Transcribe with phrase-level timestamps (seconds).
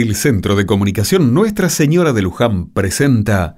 [0.00, 3.56] El Centro de Comunicación Nuestra Señora de Luján presenta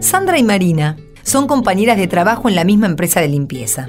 [0.00, 3.88] Sandra y Marina son compañeras de trabajo en la misma empresa de limpieza.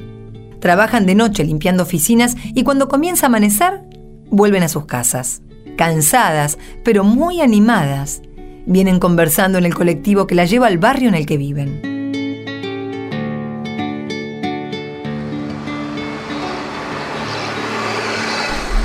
[0.59, 3.81] Trabajan de noche limpiando oficinas y cuando comienza a amanecer,
[4.29, 5.41] vuelven a sus casas.
[5.75, 8.21] Cansadas, pero muy animadas.
[8.67, 11.88] Vienen conversando en el colectivo que la lleva al barrio en el que viven.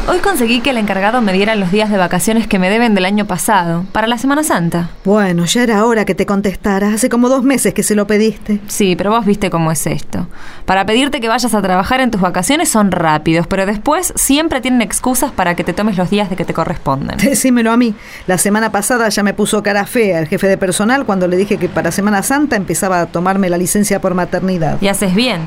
[0.06, 3.06] Hoy conseguí que el encargado me diera los días de vacaciones que me deben del
[3.06, 4.90] año pasado, para la Semana Santa.
[5.02, 6.88] Bueno, ya era hora que te contestara.
[6.92, 8.60] Hace como dos meses que se lo pediste.
[8.66, 10.26] Sí, pero vos viste cómo es esto.
[10.66, 14.82] Para pedirte que vayas a trabajar en tus vacaciones son rápidos, pero después siempre tienen
[14.82, 17.16] excusas para que te tomes los días de que te corresponden.
[17.23, 17.95] Decímelo a mí.
[18.26, 21.56] La semana pasada ya me puso cara fea el jefe de personal cuando le dije
[21.56, 24.76] que para Semana Santa empezaba a tomarme la licencia por maternidad.
[24.82, 25.40] Y haces bien.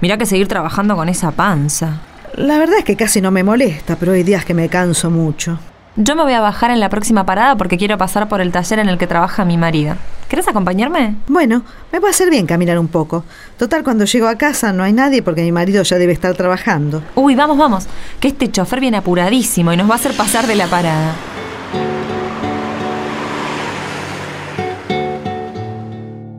[0.00, 2.00] Mirá que seguir trabajando con esa panza.
[2.36, 5.60] La verdad es que casi no me molesta, pero hay días que me canso mucho.
[5.94, 8.80] Yo me voy a bajar en la próxima parada porque quiero pasar por el taller
[8.80, 9.94] en el que trabaja mi marido.
[10.28, 11.14] ¿Querés acompañarme?
[11.28, 13.24] Bueno, me va a hacer bien caminar un poco.
[13.56, 17.04] Total, cuando llego a casa no hay nadie porque mi marido ya debe estar trabajando.
[17.14, 17.86] Uy, vamos, vamos,
[18.18, 21.14] que este chofer viene apuradísimo y nos va a hacer pasar de la parada.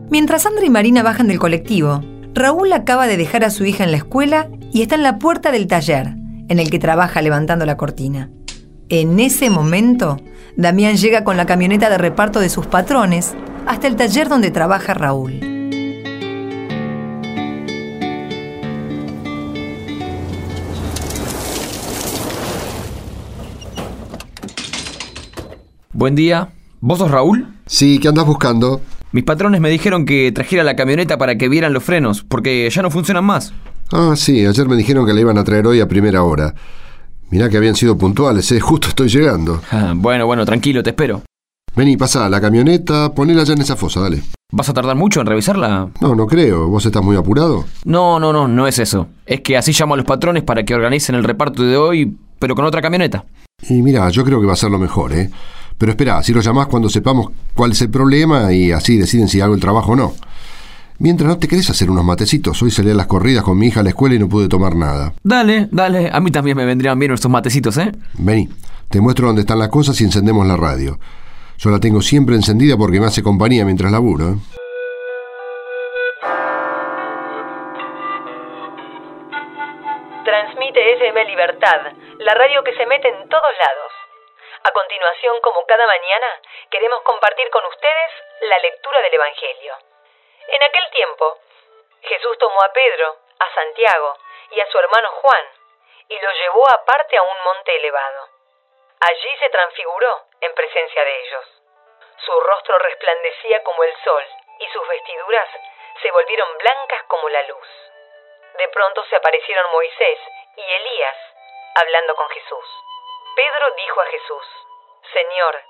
[0.10, 2.04] Mientras Sandra y Marina bajan del colectivo,
[2.34, 5.52] Raúl acaba de dejar a su hija en la escuela y está en la puerta
[5.52, 6.16] del taller,
[6.48, 8.30] en el que trabaja levantando la cortina.
[8.90, 10.18] En ese momento,
[10.58, 13.34] Damián llega con la camioneta de reparto de sus patrones
[13.66, 15.40] hasta el taller donde trabaja Raúl.
[25.92, 26.50] Buen día.
[26.82, 27.48] ¿Vos sos Raúl?
[27.66, 28.82] Sí, ¿qué andas buscando?
[29.14, 32.82] Mis patrones me dijeron que trajera la camioneta para que vieran los frenos, porque ya
[32.82, 33.54] no funcionan más.
[33.92, 36.54] Ah, sí, ayer me dijeron que la iban a traer hoy a primera hora.
[37.30, 38.60] Mirá que habían sido puntuales, ¿eh?
[38.62, 39.62] Justo estoy llegando.
[39.72, 41.22] Ah, bueno, bueno, tranquilo, te espero.
[41.76, 44.24] Vení, pasa la camioneta, ponela ya en esa fosa, dale.
[44.52, 45.90] ¿Vas a tardar mucho en revisarla?
[46.00, 46.70] No, no creo.
[46.70, 47.66] ¿Vos estás muy apurado?
[47.84, 49.08] No, no, no, no es eso.
[49.26, 52.56] Es que así llamo a los patrones para que organicen el reparto de hoy, pero
[52.56, 53.26] con otra camioneta.
[53.68, 55.30] Y mira, yo creo que va a ser lo mejor, ¿eh?
[55.78, 59.42] Pero espera, si lo llamás cuando sepamos cuál es el problema y así deciden si
[59.42, 60.14] hago el trabajo o no.
[60.98, 63.82] Mientras no te querés hacer unos matecitos, hoy salí a las corridas con mi hija
[63.82, 65.12] a la escuela y no pude tomar nada.
[65.24, 67.92] Dale, dale, a mí también me vendrían bien estos matecitos, ¿eh?
[68.14, 68.48] Vení,
[68.90, 70.98] te muestro dónde están las cosas y encendemos la radio.
[71.58, 74.36] Yo la tengo siempre encendida porque me hace compañía mientras laburo, ¿eh?
[80.24, 83.92] Transmite FM Libertad, la radio que se mete en todos lados.
[84.64, 86.30] A continuación, como cada mañana,
[86.72, 88.12] queremos compartir con ustedes
[88.48, 89.95] la lectura del Evangelio.
[90.48, 91.40] En aquel tiempo,
[92.02, 94.18] Jesús tomó a Pedro, a Santiago
[94.52, 95.46] y a su hermano Juan
[96.08, 98.30] y los llevó aparte a un monte elevado.
[99.00, 101.46] Allí se transfiguró en presencia de ellos.
[102.26, 104.24] Su rostro resplandecía como el sol
[104.60, 105.50] y sus vestiduras
[106.02, 107.68] se volvieron blancas como la luz.
[108.58, 110.20] De pronto se aparecieron Moisés
[110.56, 111.18] y Elías
[111.76, 112.66] hablando con Jesús.
[113.36, 114.46] Pedro dijo a Jesús,
[115.12, 115.62] Señor,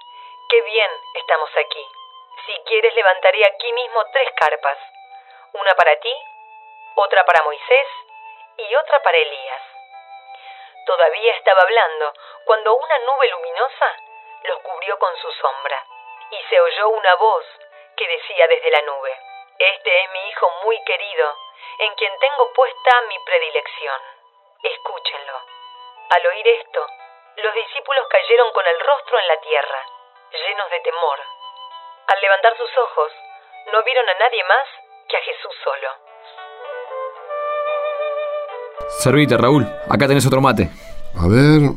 [0.50, 1.88] qué bien estamos aquí.
[2.46, 4.78] Si quieres levantaré aquí mismo tres carpas,
[5.54, 6.14] una para ti,
[6.96, 7.88] otra para Moisés
[8.58, 9.62] y otra para Elías.
[10.86, 12.14] Todavía estaba hablando
[12.46, 13.96] cuando una nube luminosa
[14.44, 15.84] los cubrió con su sombra
[16.32, 17.46] y se oyó una voz
[17.98, 19.18] que decía desde la nube,
[19.58, 21.38] Este es mi Hijo muy querido,
[21.80, 24.02] en quien tengo puesta mi predilección.
[24.62, 25.42] Escúchenlo.
[26.10, 26.88] Al oír esto,
[27.38, 29.86] los discípulos cayeron con el rostro en la tierra,
[30.32, 31.20] llenos de temor.
[32.08, 33.12] Al levantar sus ojos,
[33.74, 34.68] no vieron a nadie más
[35.10, 35.90] que a Jesús solo.
[39.00, 39.68] Servite, Raúl.
[39.90, 40.70] Acá tenés otro mate.
[41.18, 41.72] A ver...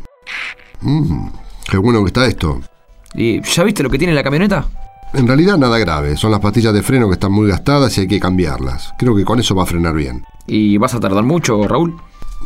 [0.81, 1.31] Mmm,
[1.71, 2.61] qué bueno que está esto.
[3.15, 4.67] ¿Y ya viste lo que tiene la camioneta?
[5.15, 8.09] En realidad nada grave, son las pastillas de freno que están muy gastadas y hay
[8.09, 8.93] que cambiarlas.
[8.99, 10.27] Creo que con eso va a frenar bien.
[10.47, 11.99] ¿Y vas a tardar mucho, Raúl?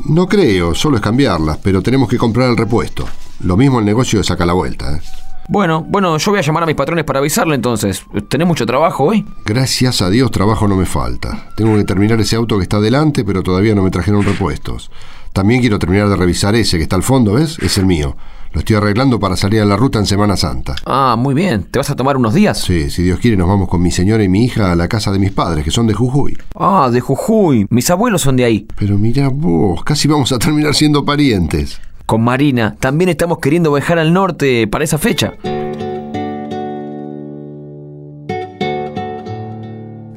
[0.09, 3.09] No creo, solo es cambiarlas, pero tenemos que comprar el repuesto.
[3.41, 4.93] Lo mismo el negocio de saca la vuelta.
[4.93, 5.01] ¿eh?
[5.49, 8.05] Bueno, bueno, yo voy a llamar a mis patrones para avisarle entonces.
[8.29, 9.25] ¿Tenés mucho trabajo hoy?
[9.44, 11.49] Gracias a Dios trabajo no me falta.
[11.56, 14.91] Tengo que terminar ese auto que está adelante, pero todavía no me trajeron repuestos.
[15.33, 17.59] También quiero terminar de revisar ese que está al fondo, ¿ves?
[17.61, 18.17] Es el mío.
[18.53, 20.77] Lo estoy arreglando para salir a la ruta en Semana Santa.
[20.85, 21.65] Ah, muy bien.
[21.65, 22.59] ¿Te vas a tomar unos días?
[22.61, 25.11] Sí, si Dios quiere nos vamos con mi señora y mi hija a la casa
[25.11, 26.37] de mis padres, que son de Jujuy.
[26.55, 27.67] Ah, de Jujuy.
[27.71, 28.67] Mis abuelos son de ahí.
[28.77, 31.81] Pero mira vos, casi vamos a terminar siendo parientes
[32.12, 35.32] con Marina, también estamos queriendo viajar al norte para esa fecha.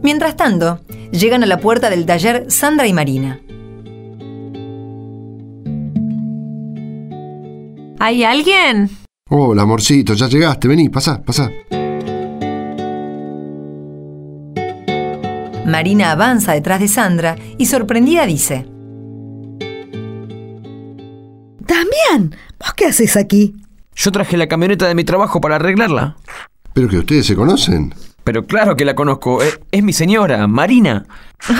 [0.03, 0.81] Mientras tanto,
[1.13, 3.39] llegan a la puerta del taller Sandra y Marina.
[7.99, 8.89] ¿Hay alguien?
[9.29, 11.49] Hola, amorcito, ya llegaste, vení, pasá, pasá.
[15.65, 18.74] Marina avanza detrás de Sandra y sorprendida dice,
[22.09, 23.55] Damián, ¿vos qué haces aquí?
[23.95, 26.17] Yo traje la camioneta de mi trabajo para arreglarla.
[26.73, 27.93] ¿Pero que ustedes se conocen?
[28.23, 29.41] Pero claro que la conozco.
[29.41, 31.05] Es, es mi señora, Marina.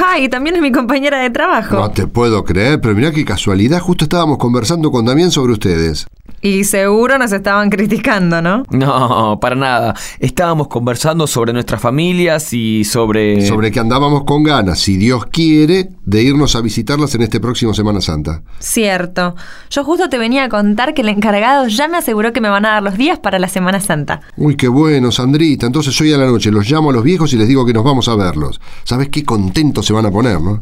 [0.04, 1.76] Ay, también es mi compañera de trabajo.
[1.76, 3.80] No te puedo creer, pero mirá qué casualidad.
[3.80, 6.08] Justo estábamos conversando con Damián sobre ustedes.
[6.46, 8.66] Y seguro nos estaban criticando, ¿no?
[8.70, 9.96] No, para nada.
[10.20, 13.48] Estábamos conversando sobre nuestras familias y sobre...
[13.48, 17.74] Sobre que andábamos con ganas, si Dios quiere, de irnos a visitarlas en este próximo
[17.74, 18.44] Semana Santa.
[18.60, 19.34] Cierto.
[19.72, 22.68] Yo justo te venía a contar que el encargado ya me aseguró que me van
[22.68, 24.22] a dar los días para la Semana Santa.
[24.38, 25.66] Uy, qué bueno, Sandrita.
[25.66, 27.84] Entonces hoy a la noche los llamo a los viejos y les digo que nos
[27.84, 28.62] vamos a verlos.
[28.84, 30.60] ¿Sabes qué contentos se van a poner, no?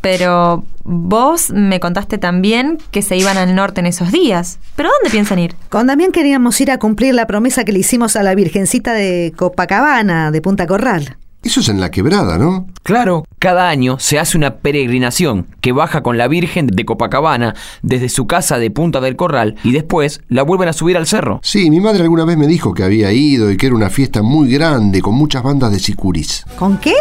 [0.00, 4.58] Pero vos me contaste también que se iban al norte en esos días.
[4.76, 5.54] ¿Pero dónde piensan ir?
[5.68, 9.32] Con Damián queríamos ir a cumplir la promesa que le hicimos a la Virgencita de
[9.36, 11.16] Copacabana, de Punta Corral.
[11.46, 12.66] Eso es en la quebrada, ¿no?
[12.82, 18.08] Claro, cada año se hace una peregrinación que baja con la Virgen de Copacabana desde
[18.08, 21.38] su casa de Punta del Corral y después la vuelven a subir al cerro.
[21.44, 24.22] Sí, mi madre alguna vez me dijo que había ido y que era una fiesta
[24.22, 26.44] muy grande con muchas bandas de sicuris.
[26.58, 26.94] ¿Con qué?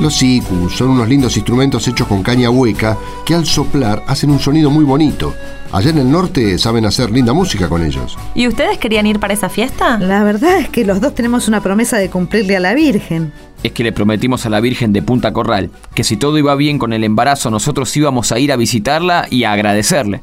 [0.00, 2.96] Los sicus son unos lindos instrumentos hechos con caña hueca
[3.26, 5.34] que al soplar hacen un sonido muy bonito.
[5.72, 8.16] Allá en el norte saben hacer linda música con ellos.
[8.36, 9.98] ¿Y ustedes querían ir para esa fiesta?
[9.98, 13.32] La verdad es que los dos tenemos una promesa de cumplirle a la Virgen.
[13.64, 16.78] Es que le prometimos a la Virgen de Punta Corral que si todo iba bien
[16.78, 20.20] con el embarazo nosotros íbamos a ir a visitarla y a agradecerle.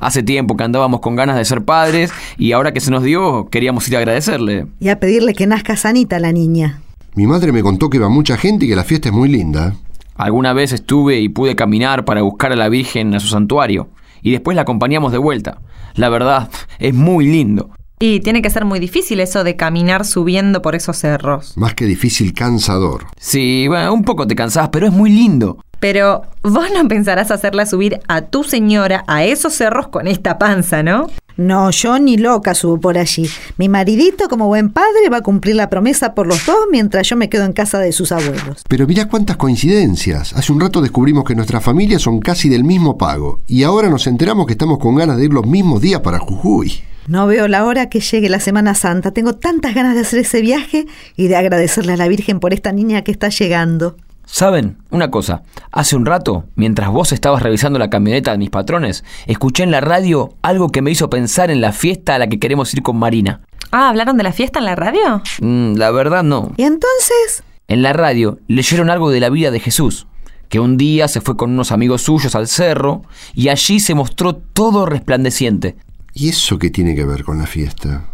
[0.00, 3.48] Hace tiempo que andábamos con ganas de ser padres y ahora que se nos dio
[3.50, 4.68] queríamos ir a agradecerle.
[4.80, 6.80] Y a pedirle que nazca sanita la niña.
[7.18, 9.74] Mi madre me contó que va mucha gente y que la fiesta es muy linda.
[10.14, 13.88] Alguna vez estuve y pude caminar para buscar a la Virgen a su santuario
[14.22, 15.58] y después la acompañamos de vuelta.
[15.94, 16.48] La verdad,
[16.78, 17.70] es muy lindo.
[17.98, 21.56] Y tiene que ser muy difícil eso de caminar subiendo por esos cerros.
[21.56, 23.06] Más que difícil, cansador.
[23.16, 25.58] Sí, bueno, un poco te cansás, pero es muy lindo.
[25.80, 30.84] Pero vos no pensarás hacerla subir a tu señora a esos cerros con esta panza,
[30.84, 31.08] ¿no?
[31.38, 33.30] No, yo ni loca subo por allí.
[33.58, 37.14] Mi maridito, como buen padre, va a cumplir la promesa por los dos mientras yo
[37.14, 38.64] me quedo en casa de sus abuelos.
[38.68, 40.32] Pero mirá cuántas coincidencias.
[40.32, 43.38] Hace un rato descubrimos que nuestras familias son casi del mismo pago.
[43.46, 46.82] Y ahora nos enteramos que estamos con ganas de ir los mismos días para Jujuy.
[47.06, 49.12] No veo la hora que llegue la Semana Santa.
[49.12, 50.86] Tengo tantas ganas de hacer ese viaje
[51.16, 53.96] y de agradecerle a la Virgen por esta niña que está llegando.
[54.30, 54.76] ¿Saben?
[54.90, 55.42] Una cosa,
[55.72, 59.80] hace un rato, mientras vos estabas revisando la camioneta de mis patrones, escuché en la
[59.80, 62.98] radio algo que me hizo pensar en la fiesta a la que queremos ir con
[62.98, 63.40] Marina.
[63.72, 65.22] Ah, ¿hablaron de la fiesta en la radio?
[65.40, 66.52] Mm, la verdad no.
[66.58, 67.42] ¿Y entonces?
[67.68, 70.06] En la radio leyeron algo de la vida de Jesús,
[70.50, 73.02] que un día se fue con unos amigos suyos al cerro
[73.34, 75.76] y allí se mostró todo resplandeciente.
[76.12, 78.04] ¿Y eso qué tiene que ver con la fiesta?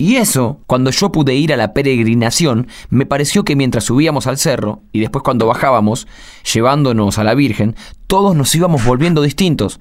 [0.00, 4.38] Y eso, cuando yo pude ir a la peregrinación, me pareció que mientras subíamos al
[4.38, 6.06] cerro y después cuando bajábamos,
[6.54, 7.74] llevándonos a la Virgen,
[8.06, 9.80] todos nos íbamos volviendo distintos,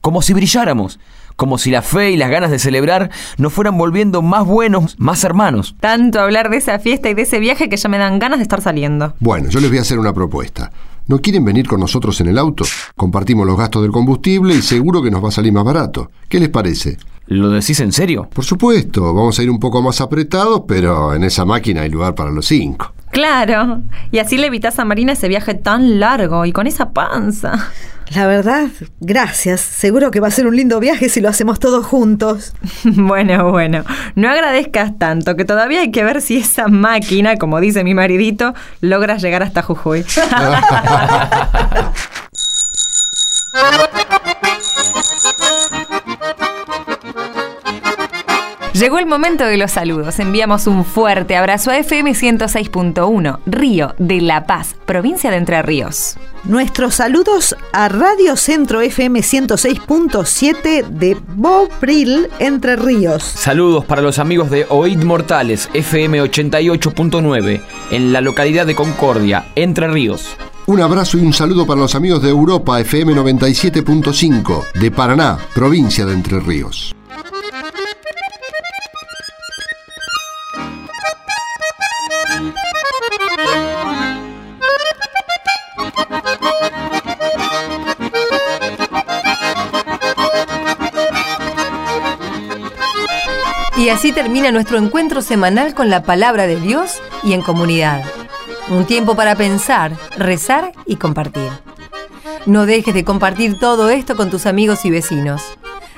[0.00, 1.00] como si brilláramos,
[1.34, 5.24] como si la fe y las ganas de celebrar nos fueran volviendo más buenos, más
[5.24, 5.74] hermanos.
[5.80, 8.44] Tanto hablar de esa fiesta y de ese viaje que ya me dan ganas de
[8.44, 9.14] estar saliendo.
[9.18, 10.70] Bueno, yo les voy a hacer una propuesta.
[11.08, 12.64] ¿No quieren venir con nosotros en el auto?
[12.96, 16.10] Compartimos los gastos del combustible y seguro que nos va a salir más barato.
[16.28, 16.98] ¿Qué les parece?
[17.28, 18.28] ¿Lo decís en serio?
[18.32, 22.14] Por supuesto, vamos a ir un poco más apretados, pero en esa máquina hay lugar
[22.14, 22.92] para los cinco.
[23.10, 23.82] Claro.
[24.12, 27.72] Y así le evitas a Marina ese viaje tan largo y con esa panza.
[28.14, 28.68] La verdad,
[29.00, 29.60] gracias.
[29.60, 32.54] Seguro que va a ser un lindo viaje si lo hacemos todos juntos.
[32.84, 33.84] bueno, bueno.
[34.14, 38.54] No agradezcas tanto, que todavía hay que ver si esa máquina, como dice mi maridito,
[38.80, 40.04] logra llegar hasta Jujuy.
[48.78, 50.18] Llegó el momento de los saludos.
[50.18, 56.18] Enviamos un fuerte abrazo a FM 106.1, Río de La Paz, provincia de Entre Ríos.
[56.44, 63.22] Nuestros saludos a Radio Centro FM 106.7 de Bobril, Entre Ríos.
[63.22, 69.88] Saludos para los amigos de Oid Mortales, FM 88.9, en la localidad de Concordia, Entre
[69.88, 70.36] Ríos.
[70.66, 76.04] Un abrazo y un saludo para los amigos de Europa, FM 97.5, de Paraná, provincia
[76.04, 76.95] de Entre Ríos.
[93.76, 98.02] Y así termina nuestro encuentro semanal con la palabra de Dios y en comunidad.
[98.70, 101.50] Un tiempo para pensar, rezar y compartir.
[102.46, 105.42] No dejes de compartir todo esto con tus amigos y vecinos.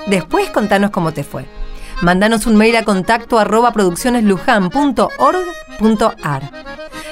[0.06, 1.46] Después contanos cómo te fue.
[2.02, 6.50] Mándanos un mail a contacto arroba produccioneslujan.org.ar.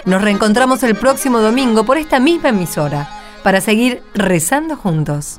[0.04, 3.08] Nos reencontramos el próximo domingo por esta misma emisora
[3.44, 5.38] para seguir rezando juntos.